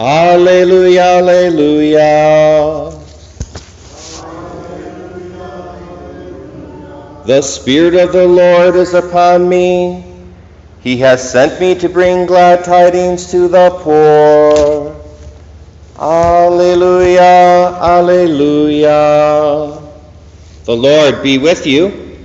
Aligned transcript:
Alleluia, 0.00 1.18
Alleluia. 1.18 2.90
The 7.26 7.42
Spirit 7.42 7.94
of 7.96 8.12
the 8.12 8.26
Lord 8.26 8.76
is 8.76 8.94
upon 8.94 9.46
me. 9.46 10.02
He 10.80 10.96
has 11.04 11.30
sent 11.30 11.60
me 11.60 11.74
to 11.80 11.90
bring 11.90 12.24
glad 12.24 12.64
tidings 12.64 13.30
to 13.32 13.48
the 13.48 13.68
poor. 13.68 14.96
Alleluia, 15.98 17.76
Alleluia. 17.78 18.88
The 20.64 20.76
Lord 20.76 21.22
be 21.22 21.36
with 21.36 21.66
you. 21.66 22.16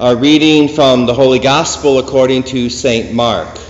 A 0.00 0.16
reading 0.16 0.66
from 0.66 1.06
the 1.06 1.14
Holy 1.14 1.38
Gospel 1.38 2.00
according 2.00 2.42
to 2.42 2.68
St. 2.68 3.14
Mark. 3.14 3.60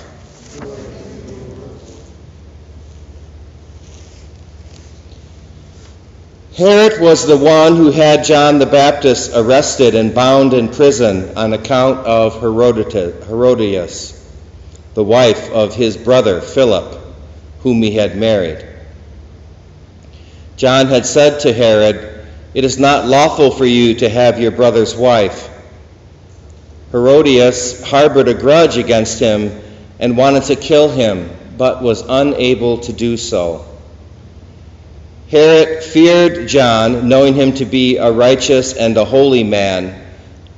Herod 6.63 7.01
was 7.01 7.27
the 7.27 7.37
one 7.37 7.75
who 7.75 7.91
had 7.91 8.23
John 8.23 8.61
the 8.61 8.67
Baptist 8.67 9.33
arrested 9.35 9.97
and 9.97 10.15
bound 10.15 10.55
in 10.55 10.69
prison 10.69 11.37
on 11.37 11.53
account 11.53 12.07
of 12.07 12.41
Herodias, 12.41 14.33
the 14.95 15.03
wife 15.03 15.51
of 15.51 15.75
his 15.75 15.97
brother 15.97 16.41
Philip, 16.41 17.01
whom 17.63 17.83
he 17.83 17.91
had 17.91 18.17
married. 18.17 18.65
John 20.57 20.87
had 20.87 21.05
said 21.05 21.41
to 21.41 21.53
Herod, 21.53 22.29
It 22.55 22.63
is 22.63 22.79
not 22.79 23.09
lawful 23.09 23.51
for 23.51 23.67
you 23.67 23.97
to 23.97 24.09
have 24.09 24.39
your 24.39 24.53
brother's 24.53 24.95
wife. 24.95 25.51
Herodias 26.93 27.83
harbored 27.83 28.29
a 28.29 28.35
grudge 28.35 28.77
against 28.77 29.19
him 29.19 29.61
and 29.99 30.17
wanted 30.17 30.45
to 30.45 30.55
kill 30.55 30.89
him, 30.89 31.29
but 31.59 31.83
was 31.83 32.05
unable 32.09 32.79
to 32.79 32.93
do 32.93 33.17
so. 33.17 33.67
Herod 35.33 35.83
feared 35.83 36.47
John, 36.47 37.09
knowing 37.09 37.33
him 37.33 37.55
to 37.55 37.65
be 37.65 37.97
a 37.97 38.13
righteous 38.13 38.75
and 38.75 38.95
a 38.99 39.07
holy 39.07 39.43
man, 39.43 39.99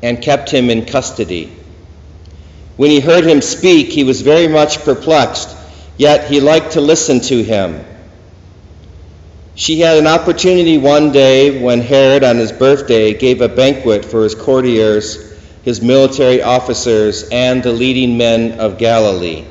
and 0.03 0.21
kept 0.21 0.51
him 0.51 0.69
in 0.69 0.85
custody. 0.85 1.53
When 2.77 2.91
he 2.91 2.99
heard 2.99 3.23
him 3.25 3.41
speak, 3.41 3.91
he 3.93 4.03
was 4.03 4.23
very 4.23 4.49
much 4.49 4.81
perplexed, 4.81 5.49
yet 5.97 6.29
he 6.29 6.41
liked 6.41 6.73
to 6.73 6.81
listen 6.81 7.21
to 7.21 7.45
him. 7.45 7.85
She 9.55 9.79
had 9.79 9.97
an 9.97 10.09
opportunity 10.09 10.77
one 10.77 11.13
day 11.13 11.63
when 11.63 11.81
Herod, 11.81 12.25
on 12.25 12.39
his 12.39 12.51
birthday, 12.51 13.15
gave 13.15 13.43
a 13.43 13.49
banquet 13.49 14.05
for 14.05 14.25
his 14.25 14.35
courtiers, 14.35 15.39
his 15.63 15.83
military 15.83 16.43
officers, 16.43 17.29
and 17.31 17.63
the 17.63 17.71
leading 17.71 18.19
men 18.19 18.59
of 18.59 18.79
Galilee. 18.79 19.45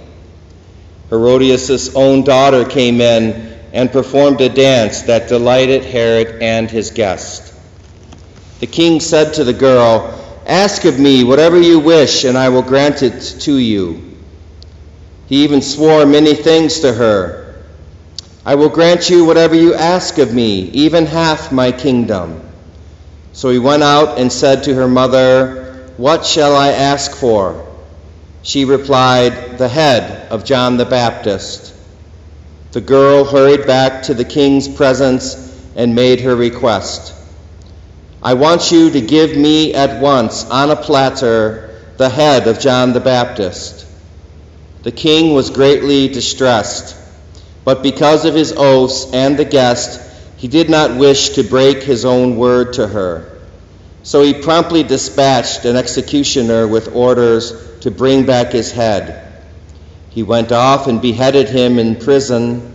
Herodias' 1.09 1.95
own 1.95 2.25
daughter 2.25 2.65
came 2.65 2.99
in 2.99 3.52
and 3.73 3.91
performed 3.91 4.39
a 4.39 4.49
dance 4.49 5.01
that 5.03 5.27
delighted 5.27 5.83
Herod 5.83 6.41
and 6.41 6.69
his 6.69 6.91
guest. 6.91 7.53
The 8.59 8.67
king 8.67 8.99
said 8.99 9.33
to 9.33 9.43
the 9.43 9.51
girl, 9.53 10.19
Ask 10.45 10.85
of 10.85 10.99
me 10.99 11.23
whatever 11.23 11.59
you 11.59 11.79
wish, 11.79 12.23
and 12.23 12.37
I 12.37 12.49
will 12.49 12.61
grant 12.61 13.01
it 13.01 13.19
to 13.41 13.57
you. 13.57 14.13
He 15.27 15.43
even 15.43 15.61
swore 15.61 16.05
many 16.05 16.35
things 16.35 16.81
to 16.81 16.93
her. 16.93 17.55
I 18.45 18.55
will 18.55 18.69
grant 18.69 19.09
you 19.09 19.25
whatever 19.25 19.55
you 19.55 19.73
ask 19.73 20.17
of 20.17 20.33
me, 20.33 20.69
even 20.71 21.05
half 21.05 21.51
my 21.51 21.71
kingdom. 21.71 22.41
So 23.31 23.49
he 23.49 23.57
went 23.57 23.83
out 23.83 24.19
and 24.19 24.31
said 24.31 24.63
to 24.65 24.75
her 24.75 24.87
mother, 24.87 25.89
What 25.97 26.25
shall 26.25 26.55
I 26.55 26.69
ask 26.69 27.15
for? 27.15 27.65
She 28.43 28.65
replied, 28.65 29.57
The 29.57 29.69
head 29.69 30.29
of 30.29 30.45
John 30.45 30.77
the 30.77 30.85
Baptist. 30.85 31.73
The 32.73 32.81
girl 32.81 33.23
hurried 33.23 33.67
back 33.67 34.03
to 34.03 34.15
the 34.15 34.25
king's 34.25 34.67
presence 34.67 35.35
and 35.75 35.93
made 35.93 36.21
her 36.21 36.35
request. 36.35 37.13
I 38.23 38.33
want 38.33 38.71
you 38.71 38.89
to 38.89 38.99
give 38.99 39.37
me 39.37 39.75
at 39.75 40.01
once 40.01 40.43
on 40.45 40.71
a 40.71 40.75
platter 40.75 41.79
the 41.97 42.09
head 42.09 42.47
of 42.47 42.59
John 42.59 42.93
the 42.93 42.99
Baptist. 42.99 43.85
The 44.81 44.91
king 44.91 45.35
was 45.35 45.51
greatly 45.51 46.07
distressed, 46.07 46.95
but 47.63 47.83
because 47.83 48.25
of 48.25 48.33
his 48.33 48.53
oaths 48.57 49.13
and 49.13 49.37
the 49.37 49.45
guest, 49.45 50.01
he 50.37 50.47
did 50.47 50.67
not 50.67 50.97
wish 50.97 51.29
to 51.35 51.43
break 51.43 51.83
his 51.83 52.05
own 52.05 52.37
word 52.37 52.73
to 52.73 52.87
her. 52.87 53.39
So 54.01 54.23
he 54.23 54.33
promptly 54.33 54.81
dispatched 54.81 55.65
an 55.65 55.75
executioner 55.75 56.67
with 56.67 56.95
orders 56.95 57.53
to 57.81 57.91
bring 57.91 58.25
back 58.25 58.51
his 58.51 58.71
head. 58.71 59.32
He 60.13 60.21
went 60.21 60.51
off 60.51 60.85
and 60.85 61.01
beheaded 61.01 61.49
him 61.49 61.79
in 61.79 61.95
prison. 61.95 62.71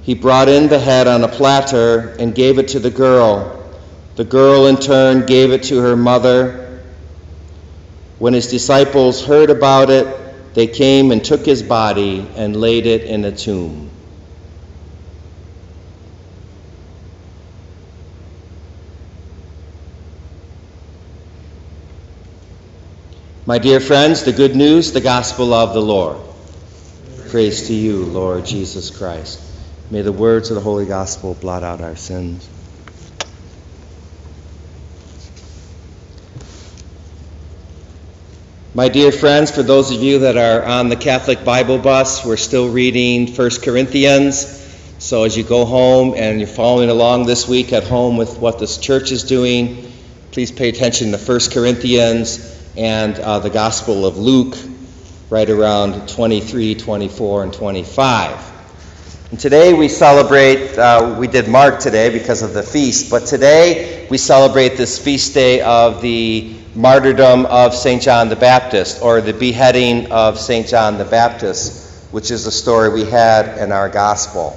He 0.00 0.14
brought 0.14 0.48
in 0.48 0.68
the 0.68 0.78
head 0.78 1.06
on 1.06 1.22
a 1.22 1.28
platter 1.28 2.16
and 2.18 2.34
gave 2.34 2.58
it 2.58 2.68
to 2.68 2.80
the 2.80 2.90
girl. 2.90 3.62
The 4.16 4.24
girl, 4.24 4.66
in 4.66 4.76
turn, 4.76 5.26
gave 5.26 5.52
it 5.52 5.64
to 5.64 5.80
her 5.80 5.94
mother. 5.94 6.82
When 8.18 8.32
his 8.32 8.46
disciples 8.46 9.22
heard 9.26 9.50
about 9.50 9.90
it, 9.90 10.54
they 10.54 10.66
came 10.66 11.10
and 11.10 11.22
took 11.22 11.44
his 11.44 11.62
body 11.62 12.26
and 12.34 12.56
laid 12.56 12.86
it 12.86 13.02
in 13.02 13.26
a 13.26 13.32
tomb. 13.32 13.90
My 23.44 23.58
dear 23.58 23.80
friends, 23.80 24.22
the 24.22 24.32
good 24.32 24.56
news, 24.56 24.92
the 24.92 25.02
gospel 25.02 25.52
of 25.52 25.74
the 25.74 25.82
Lord. 25.82 26.33
Praise 27.34 27.66
to 27.66 27.74
you, 27.74 28.04
Lord 28.04 28.46
Jesus 28.46 28.96
Christ. 28.96 29.42
May 29.90 30.02
the 30.02 30.12
words 30.12 30.52
of 30.52 30.54
the 30.54 30.60
Holy 30.60 30.86
Gospel 30.86 31.34
blot 31.34 31.64
out 31.64 31.80
our 31.80 31.96
sins. 31.96 32.48
My 38.72 38.88
dear 38.88 39.10
friends, 39.10 39.50
for 39.50 39.64
those 39.64 39.90
of 39.90 40.00
you 40.00 40.20
that 40.20 40.36
are 40.36 40.64
on 40.64 40.90
the 40.90 40.94
Catholic 40.94 41.44
Bible 41.44 41.78
bus, 41.78 42.24
we're 42.24 42.36
still 42.36 42.70
reading 42.70 43.34
1 43.34 43.50
Corinthians. 43.64 44.46
So 45.00 45.24
as 45.24 45.36
you 45.36 45.42
go 45.42 45.64
home 45.64 46.14
and 46.16 46.38
you're 46.38 46.46
following 46.46 46.88
along 46.88 47.26
this 47.26 47.48
week 47.48 47.72
at 47.72 47.82
home 47.82 48.16
with 48.16 48.38
what 48.38 48.60
this 48.60 48.78
church 48.78 49.10
is 49.10 49.24
doing, 49.24 49.90
please 50.30 50.52
pay 50.52 50.68
attention 50.68 51.10
to 51.10 51.18
1 51.18 51.40
Corinthians 51.50 52.72
and 52.76 53.18
uh, 53.18 53.40
the 53.40 53.50
Gospel 53.50 54.06
of 54.06 54.18
Luke 54.18 54.54
right 55.30 55.48
around 55.48 56.08
23, 56.08 56.74
24, 56.74 57.42
and 57.44 57.52
25. 57.52 58.52
And 59.30 59.40
today 59.40 59.72
we 59.72 59.88
celebrate, 59.88 60.76
uh, 60.78 61.16
we 61.18 61.26
did 61.26 61.48
Mark 61.48 61.80
today 61.80 62.10
because 62.10 62.42
of 62.42 62.52
the 62.52 62.62
feast, 62.62 63.10
but 63.10 63.26
today 63.26 64.06
we 64.10 64.18
celebrate 64.18 64.76
this 64.76 65.02
feast 65.02 65.32
day 65.32 65.62
of 65.62 66.02
the 66.02 66.54
martyrdom 66.74 67.46
of 67.46 67.74
St. 67.74 68.02
John 68.02 68.28
the 68.28 68.36
Baptist, 68.36 69.00
or 69.02 69.20
the 69.20 69.32
beheading 69.32 70.12
of 70.12 70.38
St. 70.38 70.68
John 70.68 70.98
the 70.98 71.04
Baptist, 71.04 72.12
which 72.12 72.30
is 72.30 72.44
the 72.44 72.52
story 72.52 72.90
we 72.90 73.04
had 73.04 73.58
in 73.58 73.72
our 73.72 73.88
gospel. 73.88 74.56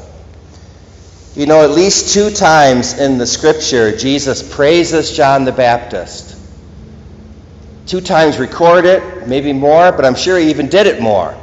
You 1.33 1.45
know, 1.45 1.63
at 1.63 1.71
least 1.71 2.13
two 2.13 2.29
times 2.29 2.99
in 2.99 3.17
the 3.17 3.27
scripture, 3.27 3.95
Jesus 3.95 4.43
praises 4.55 5.15
John 5.15 5.45
the 5.45 5.51
Baptist 5.51 6.36
two 7.87 8.01
times 8.01 8.37
record 8.37 8.85
it, 8.85 9.27
maybe 9.27 9.53
more, 9.53 9.91
but 9.91 10.05
I'm 10.05 10.15
sure 10.15 10.37
he 10.37 10.49
even 10.49 10.67
did 10.67 10.87
it 10.87 11.01
more. 11.01 11.35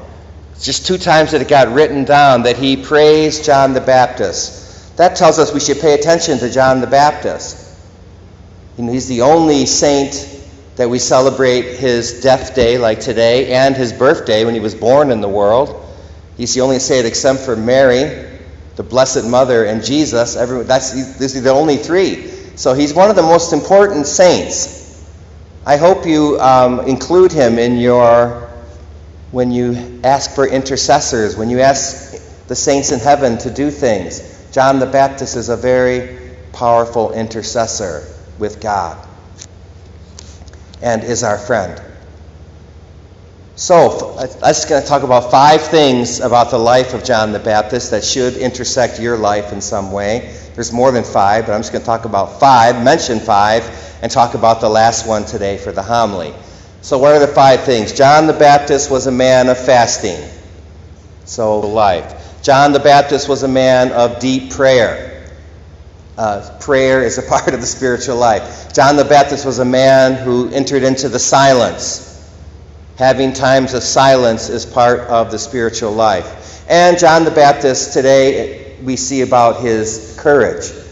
It's 0.53 0.65
just 0.65 0.87
two 0.87 0.99
times 0.99 1.32
that 1.32 1.41
it 1.41 1.49
got 1.49 1.69
written 1.69 2.05
down 2.05 2.43
that 2.43 2.56
he 2.56 2.77
praised 2.77 3.44
John 3.44 3.72
the 3.72 3.81
Baptist. 3.81 4.97
That 4.99 5.16
tells 5.16 5.38
us 5.38 5.53
we 5.53 5.60
should 5.60 5.81
pay 5.81 5.94
attention 5.94 6.38
to 6.38 6.50
John 6.50 6.81
the 6.81 6.87
Baptist. 6.87 7.77
You 8.77 8.84
know, 8.84 8.93
he's 8.93 9.09
the 9.09 9.22
only 9.22 9.66
saint 9.66 10.31
that 10.77 10.88
we 10.88 10.99
celebrate 10.99 11.77
his 11.77 12.21
death 12.21 12.55
day 12.55 12.78
like 12.78 13.00
today 13.00 13.55
and 13.55 13.75
his 13.75 13.93
birthday 13.93 14.44
when 14.44 14.55
he 14.55 14.61
was 14.61 14.75
born 14.75 15.11
in 15.11 15.21
the 15.21 15.28
world. 15.28 15.81
He's 16.37 16.55
the 16.55 16.61
only 16.61 16.79
saint 16.79 17.06
except 17.06 17.40
for 17.40 17.56
Mary, 17.56 18.29
the 18.76 18.82
Blessed 18.82 19.25
Mother, 19.25 19.64
and 19.64 19.82
Jesus. 19.82 20.37
Everyone, 20.37 20.67
that's, 20.67 20.93
these 21.19 21.37
are 21.37 21.40
the 21.40 21.50
only 21.50 21.76
three. 21.76 22.29
So 22.56 22.75
he's 22.75 22.93
one 22.93 23.08
of 23.08 23.17
the 23.17 23.23
most 23.23 23.52
important 23.52 24.06
saints. 24.06 24.84
I 25.66 25.78
hope 25.78 26.05
you 26.05 26.38
um, 26.40 26.81
include 26.81 27.32
him 27.32 27.58
in 27.58 27.78
your, 27.78 28.50
when 29.31 29.50
you 29.50 30.00
ask 30.05 30.34
for 30.34 30.46
intercessors, 30.46 31.37
when 31.37 31.49
you 31.49 31.61
ask 31.61 32.46
the 32.49 32.55
saints 32.55 32.93
in 32.93 33.00
heaven 33.00 33.38
to 33.38 33.50
do 33.50 33.70
things. 33.70 34.50
John 34.52 34.78
the 34.78 34.87
Baptist 34.87 35.37
is 35.37 35.49
a 35.49 35.56
very 35.56 36.37
powerful 36.52 37.12
intercessor 37.12 38.06
with 38.38 38.61
God 38.61 38.99
and 40.82 41.02
is 41.02 41.22
our 41.22 41.38
friend. 41.38 41.81
So, 43.56 44.19
I'm 44.19 44.28
just 44.28 44.69
going 44.69 44.82
to 44.82 44.88
talk 44.88 45.02
about 45.02 45.31
five 45.31 45.62
things 45.62 46.20
about 46.20 46.50
the 46.50 46.58
life 46.58 46.93
of 46.93 47.05
John 47.05 47.32
the 47.32 47.38
Baptist 47.38 47.93
that 47.93 48.05
should 48.05 48.37
intersect 48.37 49.00
your 49.00 49.16
life 49.16 49.52
in 49.52 49.61
some 49.61 49.93
way. 49.93 50.37
There's 50.55 50.72
more 50.72 50.90
than 50.93 51.05
five, 51.05 51.46
but 51.46 51.52
I'm 51.52 51.61
just 51.61 51.72
going 51.72 51.82
to 51.82 51.87
talk 51.87 52.05
about 52.05 52.40
five, 52.40 52.82
mention 52.84 53.20
five, 53.20 53.64
and 54.02 54.11
talk 54.11 54.35
about 54.35 54.61
the 54.61 54.69
last 54.69 55.06
one 55.06 55.25
today 55.25 55.58
for 55.58 55.73
the 55.73 55.82
homily. 55.82 56.35
So, 56.82 56.99
what 56.99 57.14
are 57.14 57.19
the 57.19 57.29
five 57.29 57.62
things? 57.62 57.93
John 57.93 58.26
the 58.26 58.35
Baptist 58.35 58.91
was 58.91 59.06
a 59.06 59.12
man 59.12 59.49
of 59.49 59.58
fasting. 59.58 60.23
So, 61.25 61.61
life. 61.61 62.43
John 62.43 62.73
the 62.73 62.81
Baptist 62.81 63.26
was 63.26 63.43
a 63.43 63.49
man 63.49 63.91
of 63.93 64.20
deep 64.20 64.52
prayer. 64.52 65.26
Uh, 66.19 66.58
prayer 66.61 67.02
is 67.02 67.17
a 67.17 67.23
part 67.29 67.55
of 67.55 67.61
the 67.61 67.67
spiritual 67.67 68.17
life. 68.17 68.73
John 68.75 68.96
the 68.96 69.05
Baptist 69.05 69.46
was 69.46 69.58
a 69.61 69.64
man 69.64 70.23
who 70.23 70.50
entered 70.50 70.82
into 70.82 71.08
the 71.08 71.19
silence. 71.19 72.11
Having 72.97 73.32
times 73.32 73.75
of 73.75 73.82
silence 73.82 74.50
is 74.50 74.67
part 74.67 75.00
of 75.00 75.31
the 75.31 75.38
spiritual 75.38 75.93
life. 75.93 76.64
And 76.69 76.99
John 76.99 77.25
the 77.25 77.31
Baptist, 77.31 77.94
today, 77.94 78.76
we 78.82 78.97
see 78.97 79.23
about 79.23 79.61
his 79.62 80.17
courage. 80.20 80.84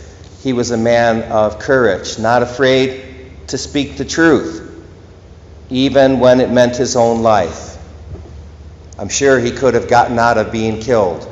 He 0.42 0.52
was 0.52 0.72
a 0.72 0.76
man 0.76 1.30
of 1.30 1.60
courage, 1.60 2.18
not 2.18 2.42
afraid 2.42 3.04
to 3.48 3.58
speak 3.58 3.96
the 3.96 4.04
truth, 4.04 4.68
even 5.70 6.18
when 6.18 6.40
it 6.40 6.50
meant 6.50 6.76
his 6.76 6.96
own 6.96 7.22
life. 7.22 7.78
I'm 8.98 9.08
sure 9.08 9.38
he 9.38 9.52
could 9.52 9.74
have 9.74 9.88
gotten 9.88 10.18
out 10.18 10.38
of 10.38 10.50
being 10.50 10.80
killed. 10.80 11.28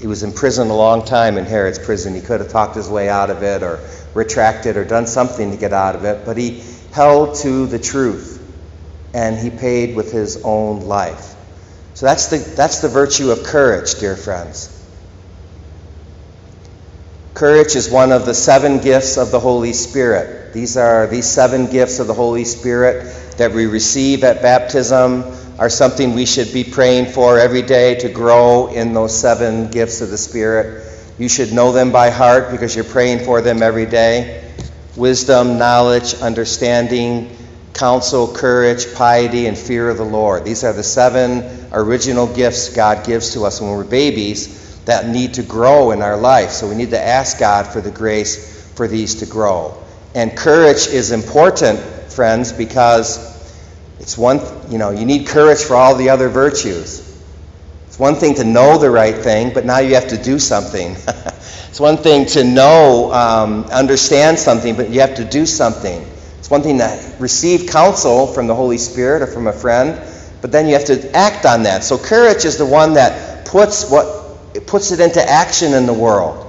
He 0.00 0.06
was 0.06 0.22
in 0.22 0.32
prison 0.32 0.68
a 0.68 0.76
long 0.76 1.04
time 1.04 1.38
in 1.38 1.46
Herod's 1.46 1.78
prison. 1.78 2.14
He 2.14 2.20
could 2.20 2.40
have 2.40 2.50
talked 2.50 2.76
his 2.76 2.88
way 2.88 3.08
out 3.08 3.30
of 3.30 3.42
it 3.42 3.62
or 3.62 3.80
retracted 4.12 4.76
or 4.76 4.84
done 4.84 5.06
something 5.06 5.50
to 5.50 5.56
get 5.56 5.72
out 5.72 5.96
of 5.96 6.04
it, 6.04 6.26
but 6.26 6.36
he 6.36 6.62
held 6.92 7.36
to 7.36 7.66
the 7.66 7.78
truth 7.78 8.34
and 9.14 9.38
he 9.38 9.48
paid 9.48 9.96
with 9.96 10.12
his 10.12 10.42
own 10.44 10.82
life. 10.82 11.34
So 11.94 12.06
that's 12.06 12.26
the, 12.26 12.36
that's 12.36 12.80
the 12.80 12.88
virtue 12.88 13.30
of 13.30 13.44
courage, 13.44 13.98
dear 13.98 14.14
friends. 14.14 14.77
Courage 17.38 17.76
is 17.76 17.88
one 17.88 18.10
of 18.10 18.26
the 18.26 18.34
seven 18.34 18.80
gifts 18.80 19.16
of 19.16 19.30
the 19.30 19.38
Holy 19.38 19.72
Spirit. 19.72 20.52
These 20.52 20.76
are 20.76 21.06
these 21.06 21.24
seven 21.24 21.70
gifts 21.70 22.00
of 22.00 22.08
the 22.08 22.12
Holy 22.12 22.44
Spirit 22.44 23.36
that 23.38 23.52
we 23.52 23.66
receive 23.66 24.24
at 24.24 24.42
baptism 24.42 25.22
are 25.56 25.68
something 25.68 26.14
we 26.14 26.26
should 26.26 26.52
be 26.52 26.64
praying 26.64 27.12
for 27.12 27.38
every 27.38 27.62
day 27.62 27.94
to 28.00 28.08
grow 28.08 28.66
in 28.66 28.92
those 28.92 29.16
seven 29.16 29.70
gifts 29.70 30.00
of 30.00 30.10
the 30.10 30.18
Spirit. 30.18 30.84
You 31.16 31.28
should 31.28 31.52
know 31.52 31.70
them 31.70 31.92
by 31.92 32.10
heart 32.10 32.50
because 32.50 32.74
you're 32.74 32.84
praying 32.84 33.24
for 33.24 33.40
them 33.40 33.62
every 33.62 33.86
day. 33.86 34.52
Wisdom, 34.96 35.58
knowledge, 35.58 36.14
understanding, 36.14 37.36
counsel, 37.72 38.26
courage, 38.26 38.92
piety, 38.96 39.46
and 39.46 39.56
fear 39.56 39.88
of 39.90 39.96
the 39.96 40.04
Lord. 40.04 40.44
These 40.44 40.64
are 40.64 40.72
the 40.72 40.82
seven 40.82 41.68
original 41.70 42.26
gifts 42.26 42.74
God 42.74 43.06
gives 43.06 43.34
to 43.34 43.44
us 43.44 43.60
when 43.60 43.70
we're 43.70 43.84
babies 43.84 44.67
that 44.88 45.06
need 45.06 45.34
to 45.34 45.42
grow 45.42 45.90
in 45.90 46.00
our 46.00 46.16
life. 46.16 46.50
So 46.50 46.66
we 46.66 46.74
need 46.74 46.90
to 46.90 46.98
ask 46.98 47.38
God 47.38 47.66
for 47.66 47.82
the 47.82 47.90
grace 47.90 48.72
for 48.74 48.88
these 48.88 49.16
to 49.16 49.26
grow. 49.26 49.76
And 50.14 50.34
courage 50.34 50.86
is 50.86 51.10
important, 51.10 51.78
friends, 52.10 52.52
because 52.54 53.18
it's 54.00 54.16
one, 54.16 54.40
you 54.70 54.78
know, 54.78 54.88
you 54.88 55.04
need 55.04 55.26
courage 55.26 55.62
for 55.62 55.76
all 55.76 55.94
the 55.94 56.08
other 56.08 56.30
virtues. 56.30 57.04
It's 57.86 57.98
one 57.98 58.14
thing 58.14 58.36
to 58.36 58.44
know 58.44 58.78
the 58.78 58.88
right 58.88 59.14
thing, 59.14 59.52
but 59.52 59.66
now 59.66 59.80
you 59.80 59.94
have 59.94 60.08
to 60.08 60.16
do 60.16 60.38
something. 60.38 60.92
it's 61.68 61.80
one 61.80 61.98
thing 61.98 62.24
to 62.28 62.42
know, 62.42 63.12
um, 63.12 63.64
understand 63.64 64.38
something, 64.38 64.74
but 64.74 64.88
you 64.88 65.00
have 65.00 65.16
to 65.16 65.24
do 65.26 65.44
something. 65.44 66.00
It's 66.38 66.48
one 66.48 66.62
thing 66.62 66.78
to 66.78 67.14
receive 67.18 67.68
counsel 67.68 68.26
from 68.26 68.46
the 68.46 68.54
Holy 68.54 68.78
Spirit 68.78 69.20
or 69.20 69.26
from 69.26 69.48
a 69.48 69.52
friend, 69.52 70.00
but 70.40 70.50
then 70.50 70.66
you 70.66 70.72
have 70.72 70.86
to 70.86 71.14
act 71.14 71.44
on 71.44 71.64
that. 71.64 71.84
So 71.84 71.98
courage 71.98 72.46
is 72.46 72.56
the 72.56 72.64
one 72.64 72.94
that 72.94 73.44
puts 73.44 73.90
what 73.90 74.17
it 74.58 74.66
puts 74.66 74.90
it 74.90 74.98
into 74.98 75.22
action 75.22 75.72
in 75.72 75.86
the 75.86 75.92
world. 75.92 76.44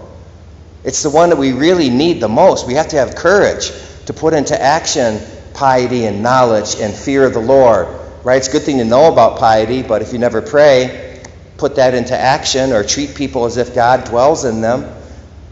It's 0.84 1.04
the 1.04 1.12
one 1.12 1.30
that 1.30 1.36
we 1.36 1.52
really 1.52 1.92
need 1.92 2.20
the 2.20 2.28
most. 2.28 2.66
We 2.66 2.74
have 2.74 2.88
to 2.88 2.96
have 2.96 3.14
courage 3.14 3.72
to 4.08 4.14
put 4.14 4.34
into 4.34 4.60
action 4.60 5.22
piety 5.54 6.08
and 6.08 6.24
knowledge 6.24 6.78
and 6.80 6.92
fear 6.92 7.24
of 7.24 7.36
the 7.36 7.40
Lord. 7.40 7.88
Right? 8.24 8.38
It's 8.38 8.48
a 8.48 8.52
good 8.52 8.64
thing 8.64 8.80
to 8.80 8.84
know 8.84 9.14
about 9.14 9.38
piety, 9.38 9.84
but 9.84 10.02
if 10.02 10.12
you 10.12 10.18
never 10.18 10.42
pray, 10.42 11.22
put 11.58 11.76
that 11.76 11.94
into 11.94 12.18
action 12.18 12.72
or 12.72 12.84
treat 12.84 13.14
people 13.14 13.46
as 13.46 13.58
if 13.58 13.76
God 13.76 14.06
dwells 14.06 14.44
in 14.44 14.60
them, 14.60 14.92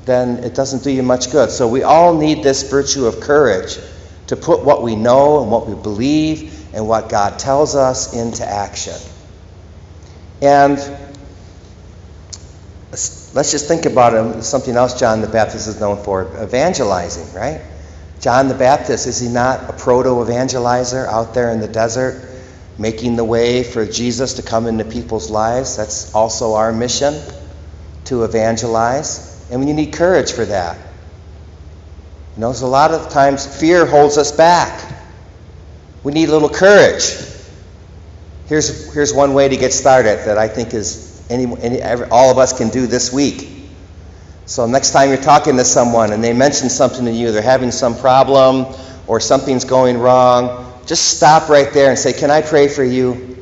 then 0.05 0.43
it 0.43 0.55
doesn't 0.55 0.83
do 0.83 0.89
you 0.89 1.03
much 1.03 1.31
good. 1.31 1.51
So 1.51 1.67
we 1.67 1.83
all 1.83 2.17
need 2.17 2.41
this 2.41 2.67
virtue 2.71 3.05
of 3.05 3.19
courage 3.19 3.77
to 4.27 4.35
put 4.35 4.65
what 4.65 4.81
we 4.81 4.95
know 4.95 5.43
and 5.43 5.51
what 5.51 5.67
we 5.67 5.75
believe 5.75 6.73
and 6.73 6.87
what 6.87 7.07
God 7.07 7.37
tells 7.37 7.75
us 7.75 8.15
into 8.15 8.43
action. 8.43 8.97
And 10.41 10.79
let's 12.91 13.51
just 13.51 13.67
think 13.67 13.85
about 13.85 14.13
it. 14.13 14.43
Something 14.43 14.75
else 14.75 14.99
John 14.99 15.21
the 15.21 15.27
Baptist 15.27 15.67
is 15.67 15.79
known 15.79 16.03
for 16.03 16.23
evangelizing, 16.41 17.33
right? 17.33 17.61
John 18.19 18.47
the 18.47 18.55
Baptist, 18.55 19.07
is 19.07 19.19
he 19.19 19.27
not 19.27 19.69
a 19.69 19.73
proto 19.73 20.09
evangelizer 20.09 21.05
out 21.05 21.33
there 21.33 21.51
in 21.51 21.59
the 21.59 21.67
desert, 21.67 22.23
making 22.77 23.15
the 23.15 23.23
way 23.23 23.63
for 23.63 23.85
Jesus 23.85 24.35
to 24.35 24.41
come 24.41 24.67
into 24.67 24.85
people's 24.85 25.29
lives? 25.29 25.77
That's 25.77 26.13
also 26.15 26.53
our 26.53 26.71
mission 26.71 27.21
to 28.05 28.23
evangelize. 28.23 29.47
And 29.51 29.67
you 29.67 29.73
need 29.73 29.93
courage 29.93 30.31
for 30.31 30.45
that. 30.45 30.77
You 32.35 32.41
know, 32.41 32.51
a 32.51 32.65
lot 32.65 32.91
of 32.91 33.09
times 33.09 33.45
fear 33.45 33.85
holds 33.85 34.17
us 34.17 34.31
back. 34.31 34.93
We 36.03 36.13
need 36.13 36.29
a 36.29 36.31
little 36.31 36.49
courage. 36.49 37.15
Here's, 38.47 38.93
here's 38.93 39.13
one 39.13 39.33
way 39.33 39.49
to 39.49 39.57
get 39.57 39.73
started 39.73 40.25
that 40.25 40.37
I 40.37 40.47
think 40.47 40.73
is 40.73 41.16
any, 41.29 41.45
any, 41.61 41.81
all 41.81 42.31
of 42.31 42.37
us 42.37 42.57
can 42.57 42.69
do 42.69 42.87
this 42.87 43.11
week. 43.11 43.49
So 44.45 44.65
next 44.65 44.91
time 44.91 45.09
you're 45.09 45.21
talking 45.21 45.57
to 45.57 45.65
someone 45.65 46.13
and 46.13 46.23
they 46.23 46.33
mention 46.33 46.69
something 46.69 47.05
to 47.05 47.11
you, 47.11 47.31
they're 47.31 47.41
having 47.41 47.71
some 47.71 47.97
problem 47.97 48.73
or 49.05 49.19
something's 49.19 49.65
going 49.65 49.97
wrong, 49.97 50.81
just 50.85 51.17
stop 51.17 51.49
right 51.49 51.71
there 51.73 51.89
and 51.89 51.99
say, 51.99 52.13
Can 52.13 52.31
I 52.31 52.41
pray 52.41 52.67
for 52.67 52.83
you? 52.83 53.37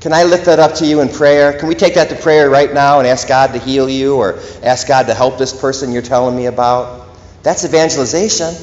Can 0.00 0.12
I 0.12 0.22
lift 0.22 0.46
that 0.46 0.60
up 0.60 0.74
to 0.76 0.86
you 0.86 1.00
in 1.00 1.08
prayer? 1.08 1.58
Can 1.58 1.68
we 1.68 1.74
take 1.74 1.94
that 1.94 2.10
to 2.10 2.16
prayer 2.16 2.48
right 2.48 2.72
now 2.72 3.00
and 3.00 3.08
ask 3.08 3.26
God 3.26 3.54
to 3.54 3.58
heal 3.58 3.88
you 3.88 4.16
or 4.16 4.38
ask 4.62 4.86
God 4.86 5.08
to 5.08 5.14
help 5.14 5.36
this 5.36 5.58
person 5.58 5.90
you're 5.90 6.02
telling 6.02 6.36
me 6.36 6.46
about? 6.46 7.08
That's 7.42 7.64
evangelization. 7.64 8.54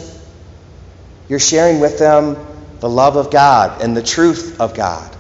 You're 1.27 1.39
sharing 1.39 1.81
with 1.81 1.99
them 1.99 2.37
the 2.79 2.89
love 2.89 3.17
of 3.17 3.29
God 3.29 3.81
and 3.81 3.95
the 3.95 4.03
truth 4.03 4.61
of 4.61 4.73
God. 4.73 5.12